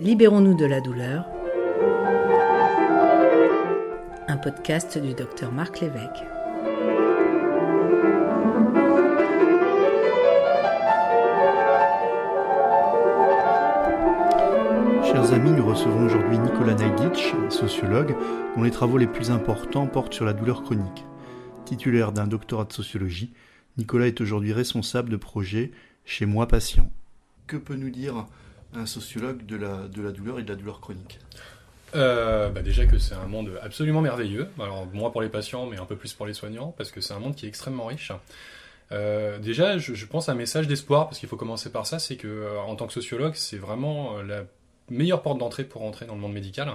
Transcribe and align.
Libérons-nous 0.00 0.54
de 0.54 0.64
la 0.64 0.80
douleur. 0.80 1.26
Un 4.28 4.36
podcast 4.36 4.96
du 4.96 5.12
docteur 5.12 5.50
Marc 5.50 5.80
Lévesque. 5.80 6.22
Chers 15.02 15.32
amis, 15.32 15.50
nous 15.50 15.66
recevons 15.66 16.06
aujourd'hui 16.06 16.38
Nicolas 16.38 16.74
Najditch, 16.74 17.34
sociologue, 17.48 18.14
dont 18.54 18.62
les 18.62 18.70
travaux 18.70 18.98
les 18.98 19.08
plus 19.08 19.32
importants 19.32 19.88
portent 19.88 20.14
sur 20.14 20.24
la 20.24 20.32
douleur 20.32 20.62
chronique. 20.62 21.04
Titulaire 21.64 22.12
d'un 22.12 22.28
doctorat 22.28 22.66
de 22.66 22.72
sociologie, 22.72 23.32
Nicolas 23.76 24.06
est 24.06 24.20
aujourd'hui 24.20 24.52
responsable 24.52 25.10
de 25.10 25.16
projet 25.16 25.72
chez 26.04 26.24
Moi 26.24 26.46
Patient. 26.46 26.88
Que 27.48 27.56
peut 27.56 27.74
nous 27.74 27.90
dire 27.90 28.26
un 28.74 28.86
sociologue 28.86 29.46
de 29.46 29.56
la, 29.56 29.88
de 29.88 30.02
la 30.02 30.10
douleur 30.12 30.38
et 30.38 30.42
de 30.42 30.48
la 30.48 30.56
douleur 30.56 30.80
chronique 30.80 31.18
euh, 31.94 32.50
bah 32.50 32.60
déjà 32.60 32.84
que 32.84 32.98
c'est 32.98 33.14
un 33.14 33.26
monde 33.26 33.58
absolument 33.62 34.02
merveilleux, 34.02 34.48
alors 34.60 34.86
moins 34.92 35.10
pour 35.10 35.22
les 35.22 35.30
patients 35.30 35.66
mais 35.66 35.78
un 35.78 35.86
peu 35.86 35.96
plus 35.96 36.12
pour 36.12 36.26
les 36.26 36.34
soignants, 36.34 36.74
parce 36.76 36.90
que 36.90 37.00
c'est 37.00 37.14
un 37.14 37.18
monde 37.18 37.34
qui 37.34 37.46
est 37.46 37.48
extrêmement 37.48 37.86
riche. 37.86 38.12
Euh, 38.92 39.38
déjà, 39.38 39.78
je, 39.78 39.94
je, 39.94 40.06
pense 40.06 40.28
un 40.28 40.34
message 40.34 40.66
d'espoir, 40.66 41.08
parce 41.08 41.18
qu'il 41.18 41.28
faut 41.28 41.36
commencer 41.36 41.70
par 41.70 41.86
ça, 41.86 41.98
c'est 41.98 42.16
que 42.16 42.28
euh, 42.28 42.60
en 42.60 42.74
tant 42.74 42.86
que 42.86 42.92
sociologue, 42.92 43.34
c'est 43.34 43.58
vraiment 43.58 44.20
la 44.22 44.44
meilleure 44.90 45.22
porte 45.22 45.38
d'entrée 45.38 45.64
pour 45.64 45.82
rentrer 45.82 46.06
dans 46.06 46.14
le 46.14 46.20
monde 46.20 46.32
médical, 46.32 46.70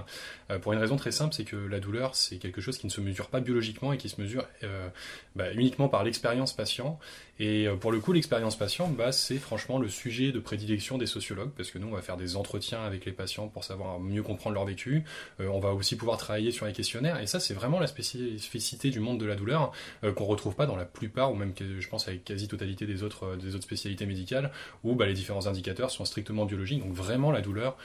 euh, 0.49 0.59
pour 0.59 0.73
une 0.73 0.79
raison 0.79 0.95
très 0.95 1.11
simple, 1.11 1.33
c'est 1.33 1.45
que 1.45 1.55
la 1.55 1.79
douleur, 1.79 2.15
c'est 2.15 2.37
quelque 2.37 2.61
chose 2.61 2.77
qui 2.77 2.85
ne 2.85 2.91
se 2.91 3.01
mesure 3.01 3.27
pas 3.27 3.39
biologiquement 3.39 3.93
et 3.93 3.97
qui 3.97 4.09
se 4.09 4.19
mesure 4.21 4.45
euh, 4.63 4.87
bah, 5.35 5.51
uniquement 5.53 5.89
par 5.89 6.03
l'expérience 6.03 6.53
patient. 6.53 6.99
Et 7.39 7.67
euh, 7.67 7.75
pour 7.75 7.91
le 7.91 7.99
coup, 7.99 8.13
l'expérience 8.13 8.55
patient, 8.55 8.87
bah, 8.89 9.11
c'est 9.11 9.39
franchement 9.39 9.79
le 9.79 9.87
sujet 9.87 10.31
de 10.31 10.39
prédilection 10.39 10.99
des 10.99 11.07
sociologues, 11.07 11.49
parce 11.57 11.71
que 11.71 11.79
nous, 11.79 11.87
on 11.87 11.91
va 11.91 12.01
faire 12.01 12.17
des 12.17 12.35
entretiens 12.35 12.83
avec 12.83 13.05
les 13.05 13.11
patients 13.11 13.47
pour 13.47 13.63
savoir 13.63 13.99
mieux 13.99 14.21
comprendre 14.21 14.53
leur 14.53 14.65
vécu. 14.65 15.03
Euh, 15.39 15.47
on 15.47 15.59
va 15.59 15.73
aussi 15.73 15.95
pouvoir 15.95 16.17
travailler 16.17 16.51
sur 16.51 16.67
les 16.67 16.73
questionnaires, 16.73 17.19
et 17.19 17.25
ça, 17.25 17.39
c'est 17.39 17.55
vraiment 17.55 17.79
la 17.79 17.87
spécificité 17.87 18.91
du 18.91 18.99
monde 18.99 19.19
de 19.19 19.25
la 19.25 19.35
douleur 19.35 19.71
euh, 20.03 20.13
qu'on 20.13 20.25
retrouve 20.25 20.55
pas 20.55 20.67
dans 20.67 20.75
la 20.75 20.85
plupart, 20.85 21.31
ou 21.31 21.35
même, 21.35 21.53
je 21.57 21.87
pense, 21.87 22.07
avec 22.07 22.23
quasi-totalité 22.23 22.85
des 22.85 23.01
autres, 23.01 23.35
des 23.35 23.55
autres 23.55 23.63
spécialités 23.63 24.05
médicales, 24.05 24.51
où 24.83 24.93
bah, 24.93 25.07
les 25.07 25.13
différents 25.13 25.47
indicateurs 25.47 25.89
sont 25.89 26.05
strictement 26.05 26.45
biologiques. 26.45 26.83
Donc 26.83 26.93
vraiment, 26.93 27.31
la 27.31 27.41
douleur, 27.41 27.77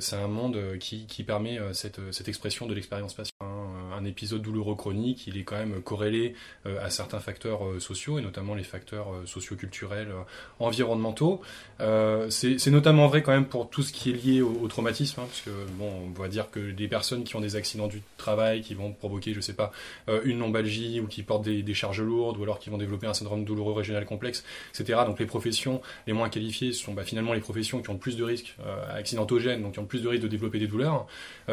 c'est 0.00 0.16
un 0.16 0.28
monde 0.28 0.78
qui, 0.78 1.06
qui 1.06 1.24
permet 1.24 1.58
cette, 1.72 2.00
cette 2.12 2.28
expression 2.28 2.66
de 2.66 2.74
l'expérience 2.74 3.14
patient 3.14 3.33
un 4.04 4.06
épisode 4.06 4.42
douloureux 4.42 4.74
chronique, 4.74 5.26
il 5.26 5.38
est 5.38 5.44
quand 5.44 5.56
même 5.56 5.80
corrélé 5.80 6.34
euh, 6.66 6.84
à 6.84 6.90
certains 6.90 7.20
facteurs 7.20 7.64
euh, 7.64 7.80
sociaux, 7.80 8.18
et 8.18 8.22
notamment 8.22 8.54
les 8.54 8.62
facteurs 8.62 9.12
euh, 9.12 9.26
socioculturels, 9.26 10.12
environnementaux. 10.60 11.40
c'est 12.28 12.70
notamment 12.70 13.08
vrai 13.08 13.22
quand 13.22 13.32
même 13.32 13.46
pour 13.46 13.70
tout 13.70 13.82
ce 13.82 13.92
qui 13.92 14.10
est 14.10 14.12
lié 14.12 14.42
au, 14.42 14.68
traumatisme, 14.68 15.20
hein, 15.20 15.26
parce 15.26 15.40
que 15.40 15.50
bon, 15.78 15.90
on 16.06 16.20
va 16.20 16.28
dire 16.28 16.50
que 16.50 16.60
les 16.60 16.88
personnes 16.88 17.24
qui 17.24 17.36
ont 17.36 17.40
des 17.40 17.56
accidents 17.56 17.86
du 17.86 18.02
travail, 18.16 18.62
qui 18.62 18.74
vont 18.74 18.92
provoquer, 18.92 19.32
je 19.32 19.40
sais 19.40 19.54
pas, 19.54 19.72
une 20.24 20.38
lombalgie, 20.38 21.00
ou 21.00 21.06
qui 21.06 21.22
portent 21.22 21.44
des, 21.44 21.74
charges 21.74 22.02
lourdes, 22.02 22.38
ou 22.38 22.42
alors 22.42 22.58
qui 22.58 22.70
vont 22.70 22.78
développer 22.78 23.06
un 23.06 23.14
syndrome 23.14 23.44
douloureux 23.44 23.72
régional 23.72 24.04
complexe, 24.04 24.44
etc. 24.74 25.00
Donc 25.06 25.18
les 25.18 25.26
professions 25.26 25.80
les 26.06 26.12
moins 26.12 26.28
qualifiées 26.28 26.72
sont 26.72 26.92
bah, 26.94 27.04
finalement 27.04 27.32
les 27.32 27.40
professions 27.40 27.82
qui 27.82 27.90
ont 27.90 27.94
le 27.94 27.98
plus 27.98 28.16
de 28.16 28.24
risques 28.24 28.56
accidentogènes, 28.94 29.62
donc 29.62 29.72
qui 29.72 29.78
ont 29.78 29.82
le 29.82 29.88
plus 29.88 30.02
de 30.02 30.08
risques 30.08 30.22
de 30.22 30.28
développer 30.28 30.58
des 30.58 30.68
douleurs. 30.68 31.06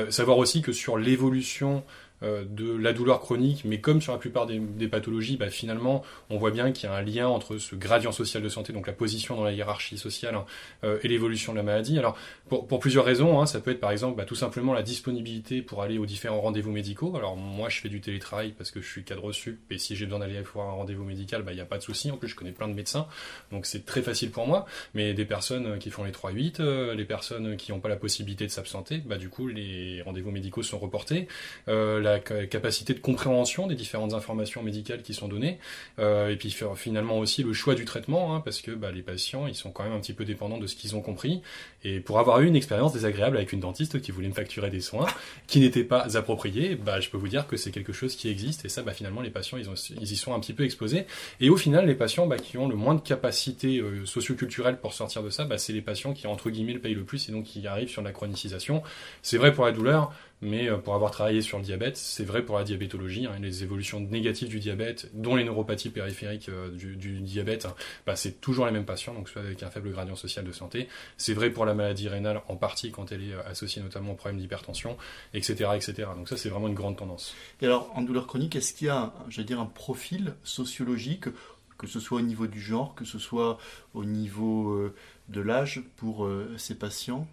savoir 0.10 0.38
aussi 0.38 0.62
que 0.62 0.72
sur 0.72 0.98
l'évolution 0.98 1.84
de 2.22 2.76
la 2.76 2.94
douleur 2.94 3.20
chronique, 3.20 3.64
mais 3.66 3.80
comme 3.80 4.02
sur 4.02 4.14
la 4.14 4.20
plupart 4.20 4.46
des, 4.46 4.88
pathologies, 4.88 5.38
bah, 5.38 5.50
finalement, 5.50 6.04
on 6.30 6.38
voit 6.38 6.52
bien 6.52 6.72
qu'il 6.72 6.90
y 6.90 6.92
a 6.92 6.96
un 6.96 7.02
lien 7.02 7.28
entre 7.28 7.58
ce 7.58 7.76
gradient 7.76 8.12
social 8.12 8.44
de 8.44 8.50
santé, 8.50 8.74
donc 8.74 8.88
la 8.88 8.94
position 8.94 9.36
dans 9.36 9.44
la 9.44 9.52
hiérarchie 9.52 9.98
sociale, 9.98 10.36
hein, 10.36 10.46
euh, 10.84 11.00
et 11.04 11.08
l'évolution 11.08 11.54
de 11.54 11.58
la 11.58 11.64
maladie. 11.64 11.98
Alors, 11.98 12.18
pour, 12.48 12.80
plusieurs 12.80 13.06
raisons, 13.06 13.42
hein, 13.42 13.46
ça 13.46 13.60
peut 13.60 13.72
être 13.72 13.80
par 13.80 13.92
exemple 13.92 14.18
bah, 14.18 14.26
tout 14.26 14.36
simplement 14.36 14.74
la 14.74 14.84
disponibilité 14.84 15.62
pour 15.62 15.82
aller 15.82 15.98
aux 15.98 16.06
différents 16.06 16.42
rendez-vous 16.42 16.72
médicaux. 16.72 17.16
Alors, 17.16 17.38
moi, 17.38 17.70
je 17.70 17.80
fais 17.80 17.90
du 17.90 18.02
télétravail 18.02 18.54
parce 18.58 18.72
que 18.72 18.82
je 18.82 18.88
suis 18.88 19.04
cadre 19.04 19.32
sup, 19.32 19.60
et 19.72 19.78
si 19.78 19.96
j'ai 19.96 20.06
besoin 20.06 20.20
d'aller 20.20 20.42
voir 20.42 20.70
un 20.70 20.74
rendez-vous 20.74 21.04
médical, 21.04 21.44
bah, 21.44 21.52
il 21.52 21.56
n'y 21.56 21.62
a 21.62 21.66
pas 21.66 21.78
de 21.78 21.84
souci. 21.84 22.12
En 22.12 22.18
plus, 22.18 22.28
je 22.28 22.36
connais 22.36 22.52
plein 22.52 22.68
de 22.68 22.74
médecins, 22.74 23.08
donc 23.52 23.66
c'est 23.66 23.86
très 23.86 24.02
facile 24.02 24.32
pour 24.32 24.48
moi. 24.48 24.66
Mais 24.94 25.14
des 25.14 25.26
personnes 25.26 25.80
qui 25.80 25.90
font 25.90 26.04
les 26.04 26.12
3-8, 26.12 26.60
euh, 26.60 26.94
les 26.96 27.06
personnes 27.06 27.56
qui 27.58 27.72
n'ont 27.72 27.80
pas 27.80 27.90
la 27.90 27.96
possibilité 27.96 28.46
de 28.46 28.52
s'absenter, 28.52 28.98
bah, 28.98 29.18
du 29.18 29.30
coup, 29.30 29.48
les 29.48 30.02
rendez-vous 30.02 30.32
médicaux 30.32 30.64
sont 30.64 30.80
reportés. 30.80 31.28
La 32.14 32.46
capacité 32.48 32.94
de 32.94 33.00
compréhension 33.00 33.68
des 33.68 33.76
différentes 33.76 34.14
informations 34.14 34.64
médicales 34.64 35.02
qui 35.02 35.14
sont 35.14 35.28
données, 35.28 35.60
euh, 36.00 36.30
et 36.30 36.36
puis 36.36 36.56
finalement 36.76 37.20
aussi 37.20 37.44
le 37.44 37.54
choix 37.54 37.76
du 37.76 37.86
traitement, 37.86 38.36
hein, 38.36 38.42
parce 38.42 38.62
que 38.62 38.72
bah, 38.72 38.92
les 38.92 39.02
patients, 39.02 39.48
ils 39.48 39.56
sont 39.56 39.72
quand 39.72 39.84
même 39.84 39.94
un 39.94 40.00
petit 40.00 40.14
peu 40.14 40.26
dépendants 40.26 40.58
de 40.58 40.68
ce 40.68 40.76
qu'ils 40.76 40.96
ont 40.96 41.02
compris. 41.02 41.42
Et 41.84 42.00
pour 42.00 42.20
avoir 42.20 42.42
eu 42.42 42.48
une 42.48 42.56
expérience 42.56 42.94
désagréable 42.94 43.38
avec 43.38 43.52
une 43.52 43.60
dentiste 43.60 44.02
qui 44.02 44.12
voulait 44.12 44.28
me 44.28 44.34
facturer 44.34 44.70
des 44.70 44.82
soins 44.82 45.08
qui 45.48 45.60
n'étaient 45.60 45.84
pas 45.84 46.18
appropriés, 46.18 46.76
bah, 46.76 47.00
je 47.00 47.10
peux 47.10 47.18
vous 47.18 47.28
dire 47.28 47.48
que 47.48 47.58
c'est 47.58 47.72
quelque 47.72 47.94
chose 47.94 48.16
qui 48.16 48.30
existe, 48.30 48.66
et 48.66 48.70
ça, 48.70 48.82
bah, 48.82 48.94
finalement, 48.94 49.22
les 49.22 49.30
patients, 49.30 49.58
ils 49.58 50.12
y 50.12 50.16
sont 50.16 50.34
un 50.34 50.40
petit 50.40 50.54
peu 50.54 50.64
exposés. 50.64 51.06
Et 51.40 51.50
au 51.50 51.58
final, 51.58 51.86
les 51.88 51.96
patients 51.96 52.28
bah, 52.28 52.38
qui 52.38 52.58
ont 52.58 52.68
le 52.68 52.76
moins 52.76 52.96
de 52.96 53.02
capacité 53.02 53.80
euh, 53.80 54.06
socioculturelle 54.06 54.78
pour 54.80 54.94
sortir 54.94 55.24
de 55.24 55.30
ça, 55.30 55.46
bah, 55.46 55.58
c'est 55.58 55.74
les 55.74 55.82
patients 55.82 56.14
qui, 56.14 56.28
entre 56.28 56.50
guillemets, 56.50 56.74
le 56.74 56.80
payent 56.80 56.94
le 56.94 57.04
plus, 57.04 57.30
et 57.30 57.32
donc 57.32 57.46
qui 57.46 57.66
arrivent 57.68 57.90
sur 57.90 58.02
la 58.02 58.12
chronicisation. 58.12 58.84
C'est 59.22 59.38
vrai 59.38 59.54
pour 59.54 59.66
la 59.66 59.72
douleur, 59.72 60.14
mais 60.42 60.70
euh, 60.70 60.78
pour 60.78 60.96
avoir 60.96 61.12
travaillé 61.12 61.42
sur 61.42 61.58
le 61.60 61.64
diabète, 61.64 61.98
c'est 61.98 62.24
vrai 62.24 62.44
pour 62.44 62.58
la 62.58 62.64
diabétologie, 62.64 63.28
hein, 63.28 63.36
les 63.40 63.64
évolutions 63.64 64.00
négatives 64.00 64.50
du 64.50 64.60
diabète, 64.60 65.10
dont 65.14 65.36
les 65.36 65.44
neuropathies 65.44 65.90
périphériques 65.90 66.50
euh, 66.50 66.70
du, 66.72 67.22
diabète, 67.22 67.66
hein, 67.66 67.76
bah, 68.08 68.16
c'est 68.16 68.42
toujours 68.42 68.66
les 68.66 68.72
mêmes 68.72 68.86
patients, 68.86 69.14
donc 69.14 69.30
soit 69.30 69.44
avec 69.44 69.62
un 69.62 69.70
faible 69.70 69.92
gradient 69.92 70.16
social 70.16 70.44
de 70.44 70.52
santé. 70.52 70.88
C'est 71.18 71.34
vrai 71.34 71.52
pour 71.52 71.66
la 71.66 71.76
maladie 71.76 72.10
rénale 72.10 72.42
en 72.48 72.56
partie 72.56 72.92
quand 72.92 73.12
elle 73.12 73.24
est 73.24 73.34
euh, 73.34 73.44
associée 73.46 73.82
notamment 73.82 74.14
au 74.14 74.16
problème 74.16 74.40
d'hypertension, 74.40 74.98
etc., 75.34 75.70
etc. 75.76 76.10
Donc 76.16 76.28
ça, 76.28 76.38
c'est 76.38 76.50
vraiment 76.50 76.68
une 76.68 76.74
grande 76.74 76.98
tendance. 76.98 77.36
Et 77.62 77.66
alors, 77.66 77.92
en 77.96 78.02
douleur 78.02 78.26
chronique, 78.26 78.56
est-ce 78.56 78.74
qu'il 78.74 78.88
y 78.88 78.90
a, 78.90 79.14
j'allais 79.30 79.48
dire, 79.48 79.60
un 79.60 79.66
profil 79.66 80.34
sociologique, 80.44 81.26
que 81.78 81.88
ce 81.88 82.00
soit 82.00 82.20
au 82.20 82.24
niveau 82.24 82.48
du 82.48 82.60
genre, 82.60 82.96
que 82.96 83.06
ce 83.06 83.20
soit 83.20 83.60
au 83.94 84.06
niveau 84.06 84.92
de 85.30 85.42
l'âge 85.42 85.82
pour 85.98 86.30
ces 86.58 86.76
patients? 86.76 87.28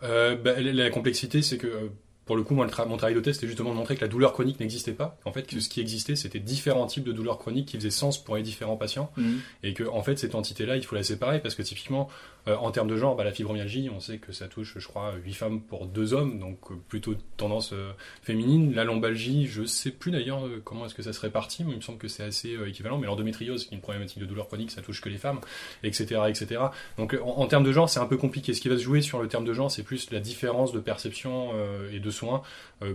Bah, 0.00 0.60
la 0.60 0.90
complexité, 0.90 1.40
c'est 1.40 1.56
que 1.56 1.90
pour 2.26 2.36
le 2.36 2.42
coup, 2.42 2.54
moi, 2.54 2.66
mon 2.88 2.96
travail 2.96 3.14
de 3.14 3.20
test, 3.20 3.36
c'était 3.36 3.46
justement 3.46 3.70
de 3.70 3.76
montrer 3.76 3.94
que 3.94 4.00
la 4.00 4.08
douleur 4.08 4.32
chronique 4.32 4.58
n'existait 4.58 4.92
pas. 4.92 5.16
En 5.24 5.32
fait, 5.32 5.44
que 5.44 5.60
ce 5.60 5.68
qui 5.68 5.80
existait, 5.80 6.16
c'était 6.16 6.40
différents 6.40 6.86
types 6.86 7.04
de 7.04 7.12
douleurs 7.12 7.38
chroniques 7.38 7.68
qui 7.68 7.76
faisaient 7.76 7.90
sens 7.90 8.22
pour 8.22 8.34
les 8.36 8.42
différents 8.42 8.76
patients. 8.76 9.12
Mhm. 9.16 9.40
Et 9.62 9.74
que, 9.74 9.84
en 9.84 10.02
fait, 10.02 10.18
cette 10.18 10.34
entité-là, 10.34 10.76
il 10.76 10.84
faut 10.84 10.96
la 10.96 11.04
séparer 11.04 11.40
parce 11.40 11.54
que 11.54 11.62
typiquement, 11.62 12.08
euh, 12.48 12.56
en 12.56 12.72
termes 12.72 12.88
de 12.88 12.96
genre, 12.96 13.14
bah, 13.14 13.22
la 13.22 13.32
fibromyalgie, 13.32 13.90
on 13.94 14.00
sait 14.00 14.18
que 14.18 14.32
ça 14.32 14.48
touche, 14.48 14.74
je 14.76 14.86
crois, 14.88 15.14
8 15.24 15.34
femmes 15.34 15.60
pour 15.60 15.86
2 15.86 16.14
hommes, 16.14 16.40
donc 16.40 16.58
euh, 16.70 16.74
plutôt 16.88 17.14
tendance 17.36 17.72
euh, 17.72 17.92
féminine. 18.22 18.74
La 18.74 18.82
lombalgie, 18.82 19.46
je 19.46 19.64
sais 19.64 19.92
plus 19.92 20.10
d'ailleurs 20.10 20.42
comment 20.64 20.86
est-ce 20.86 20.94
que 20.94 21.02
ça 21.02 21.12
se 21.12 21.20
répartit, 21.20 21.62
mais 21.62 21.72
il 21.72 21.76
me 21.76 21.80
semble 21.80 21.98
que 21.98 22.08
c'est 22.08 22.24
assez 22.24 22.56
équivalent. 22.66 22.98
Mais 22.98 23.06
l'endométriose, 23.06 23.66
qui 23.66 23.74
est 23.74 23.76
une 23.76 23.82
problématique 23.82 24.18
de 24.18 24.26
douleur 24.26 24.48
chronique, 24.48 24.72
ça 24.72 24.82
touche 24.82 25.00
que 25.00 25.08
les 25.08 25.18
femmes, 25.18 25.38
etc., 25.84 26.22
etc. 26.28 26.60
Donc, 26.98 27.16
en, 27.22 27.38
en 27.38 27.46
termes 27.46 27.64
de 27.64 27.70
genre, 27.72 27.88
c'est 27.88 28.00
un 28.00 28.06
peu 28.06 28.16
compliqué. 28.16 28.52
Ce 28.52 28.60
qui 28.60 28.68
va 28.68 28.76
se 28.76 28.82
jouer 28.82 29.00
sur 29.00 29.22
le 29.22 29.28
terme 29.28 29.44
de 29.44 29.52
genre, 29.52 29.70
c'est 29.70 29.84
plus 29.84 30.10
la 30.10 30.18
différence 30.18 30.72
de 30.72 30.80
perception 30.80 31.52
et 31.92 32.00
de 32.00 32.10
soins, 32.16 32.42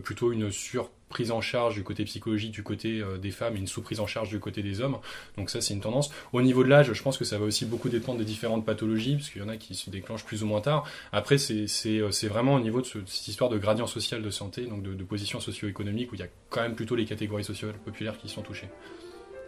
plutôt 0.03 0.31
une 0.31 0.51
sur 0.51 0.89
prise 1.11 1.31
en 1.31 1.41
charge 1.41 1.75
du 1.75 1.83
côté 1.83 2.03
psychologique 2.05 2.51
du 2.51 2.63
côté 2.63 2.99
euh, 2.99 3.17
des 3.17 3.29
femmes 3.29 3.55
et 3.55 3.59
une 3.59 3.67
sous-prise 3.67 3.99
en 3.99 4.07
charge 4.07 4.29
du 4.29 4.39
côté 4.39 4.63
des 4.63 4.81
hommes. 4.81 4.97
Donc 5.37 5.51
ça, 5.51 5.61
c'est 5.61 5.75
une 5.75 5.81
tendance. 5.81 6.09
Au 6.33 6.41
niveau 6.41 6.63
de 6.63 6.69
l'âge, 6.69 6.91
je 6.91 7.03
pense 7.03 7.19
que 7.19 7.25
ça 7.25 7.37
va 7.37 7.45
aussi 7.45 7.65
beaucoup 7.65 7.89
dépendre 7.89 8.17
des 8.17 8.25
différentes 8.25 8.65
pathologies, 8.65 9.15
parce 9.15 9.29
qu'il 9.29 9.41
y 9.41 9.45
en 9.45 9.49
a 9.49 9.57
qui 9.57 9.75
se 9.75 9.91
déclenchent 9.91 10.25
plus 10.25 10.41
ou 10.41 10.47
moins 10.47 10.61
tard. 10.61 10.85
Après, 11.11 11.37
c'est 11.37 11.67
euh, 11.85 12.09
vraiment 12.23 12.55
au 12.55 12.59
niveau 12.59 12.81
de, 12.81 12.87
cette 13.05 13.27
histoire 13.27 13.51
de 13.51 13.59
gradient 13.59 13.87
social 13.87 14.23
de 14.23 14.29
santé, 14.31 14.65
donc 14.65 14.81
de, 14.81 15.03
position 15.03 15.41
socio-économique, 15.41 16.11
où 16.13 16.15
il 16.15 16.21
y 16.21 16.23
a 16.23 16.29
quand 16.49 16.61
même 16.61 16.75
plutôt 16.75 16.95
les 16.95 17.05
catégories 17.05 17.43
sociales 17.43 17.73
populaires 17.83 18.17
qui 18.17 18.29
sont 18.29 18.41
touchées. 18.41 18.69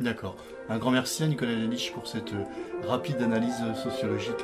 D'accord. 0.01 0.35
Un 0.67 0.77
grand 0.77 0.91
merci 0.91 1.23
à 1.23 1.27
Nicolas 1.27 1.53
Lelich 1.53 1.91
pour 1.93 2.07
cette 2.07 2.33
euh, 2.33 2.43
rapide 2.85 3.21
analyse 3.21 3.63
sociologique. 3.81 4.43